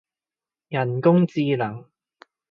[0.69, 1.87] 人工智能